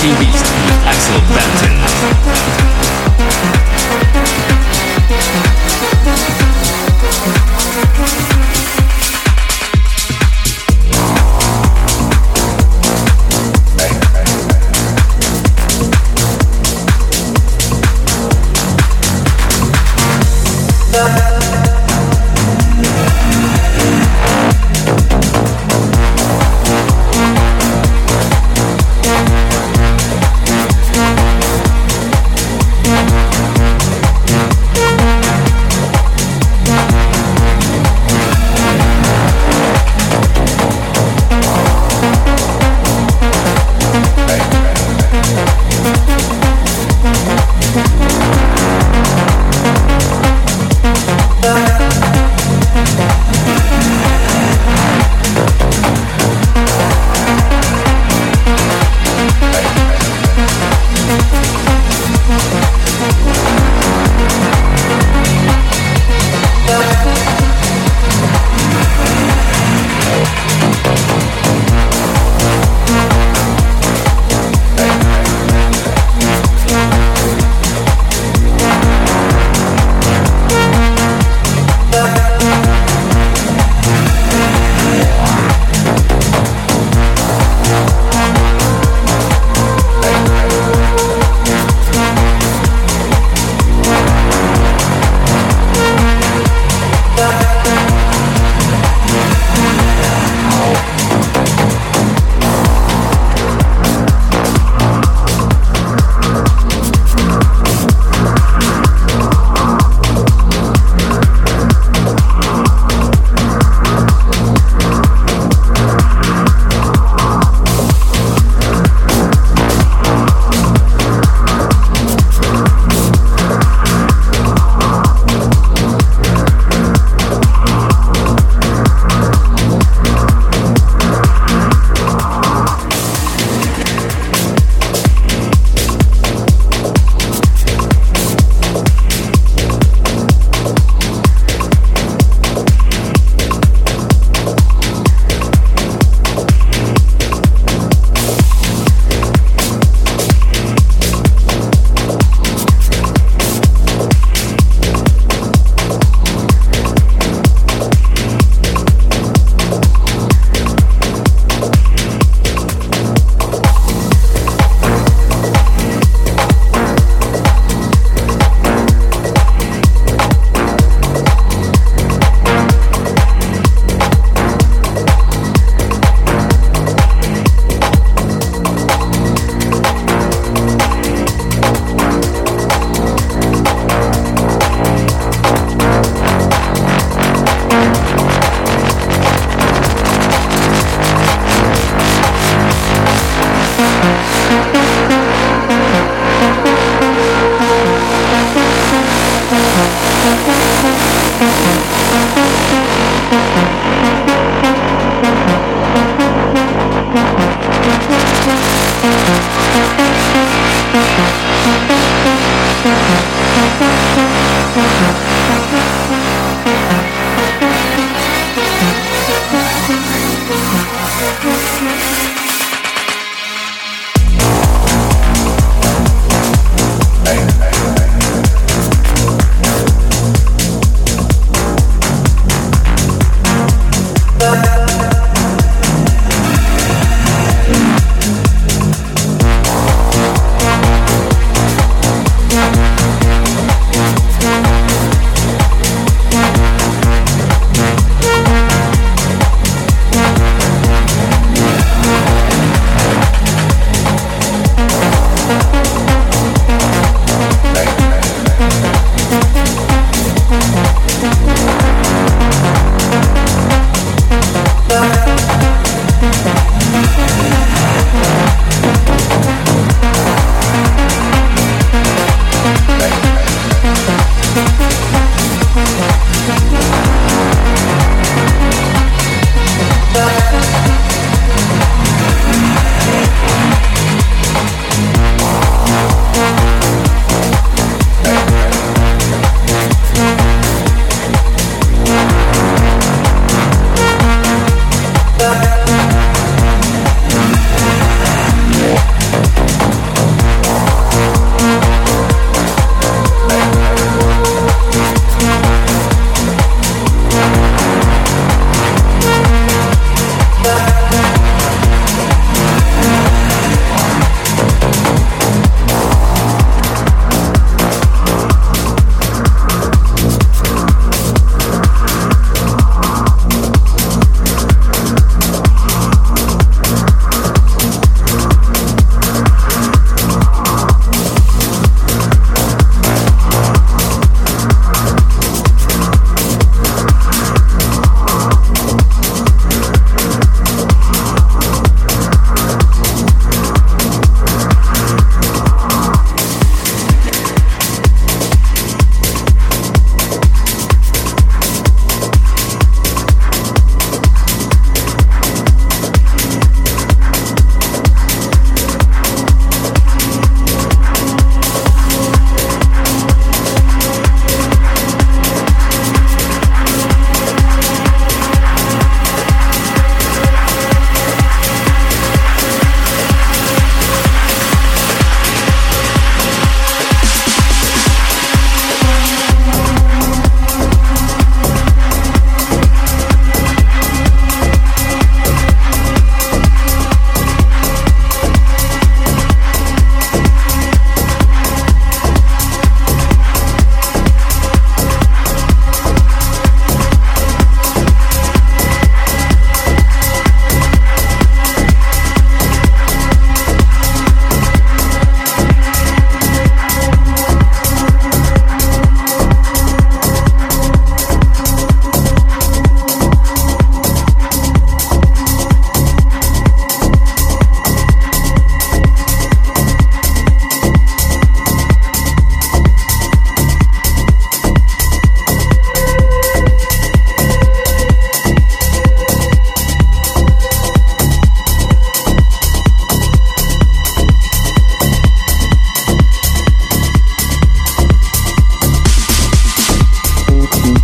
TV 0.00 0.39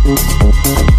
Música 0.07 0.96